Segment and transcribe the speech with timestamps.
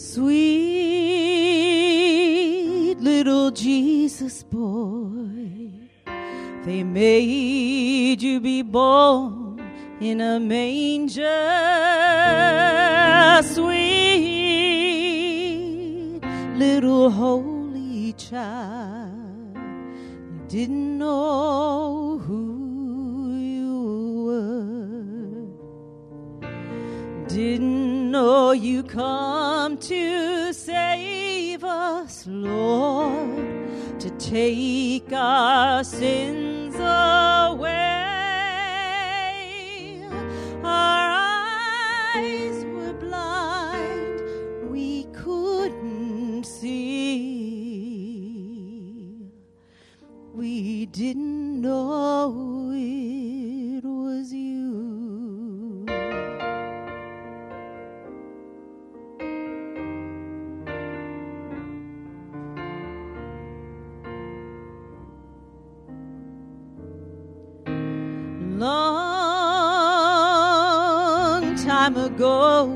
[0.00, 0.46] Sweet
[3.00, 5.68] little Jesus boy,
[6.64, 9.60] they made you be born
[10.00, 11.20] in a manger.
[13.44, 14.00] Sweet
[16.56, 24.24] little holy child, you didn't know who you
[26.40, 27.28] were.
[27.28, 27.79] Didn't
[28.50, 36.80] know you come to save us, Lord, to take our sins away.
[40.64, 41.12] Our
[42.16, 44.20] eyes were blind,
[44.68, 46.80] we couldn't see.
[50.34, 53.19] We didn't know it
[71.80, 72.66] time ago,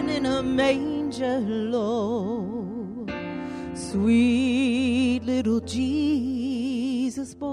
[0.09, 1.38] in a manger,
[1.78, 3.14] Lord.
[3.76, 7.45] Sweet little Jesus boy.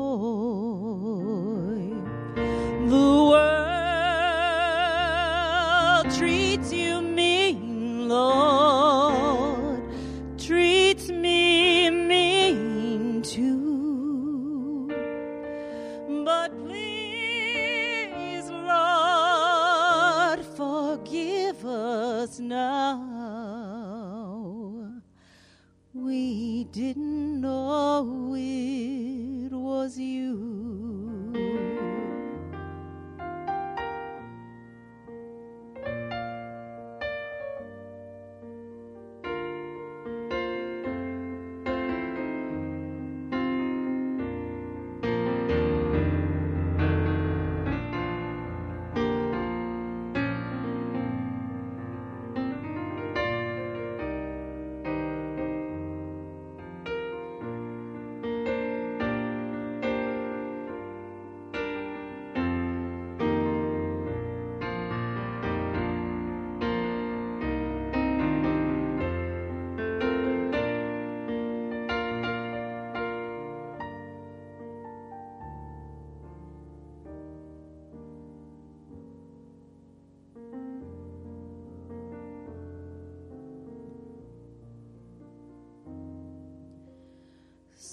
[2.89, 3.67] The world
[6.17, 8.42] treats you mean, Lord,
[22.23, 23.03] us now.
[25.93, 28.52] We didn't know it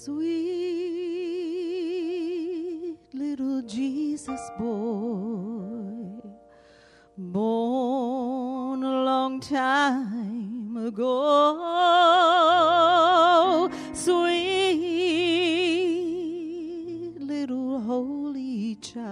[0.02, 0.16] Sweet
[3.12, 6.22] little Jesus boy,
[7.18, 11.18] born a long time ago.
[13.92, 14.40] Sweet
[17.20, 19.04] little holy child,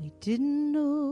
[0.00, 1.09] we didn't know